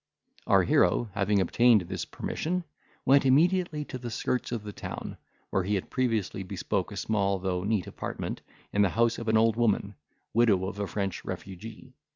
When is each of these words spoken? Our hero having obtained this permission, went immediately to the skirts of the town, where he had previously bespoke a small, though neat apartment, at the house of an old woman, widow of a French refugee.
Our 0.47 0.63
hero 0.63 1.09
having 1.13 1.39
obtained 1.39 1.81
this 1.81 2.05
permission, 2.05 2.63
went 3.05 3.23
immediately 3.23 3.85
to 3.85 3.99
the 3.99 4.09
skirts 4.09 4.51
of 4.51 4.63
the 4.63 4.73
town, 4.73 5.17
where 5.51 5.61
he 5.63 5.75
had 5.75 5.91
previously 5.91 6.41
bespoke 6.41 6.91
a 6.91 6.97
small, 6.97 7.37
though 7.37 7.63
neat 7.63 7.85
apartment, 7.85 8.41
at 8.73 8.81
the 8.81 8.89
house 8.89 9.19
of 9.19 9.27
an 9.27 9.37
old 9.37 9.55
woman, 9.57 9.93
widow 10.33 10.65
of 10.65 10.79
a 10.79 10.87
French 10.87 11.23
refugee. 11.23 11.93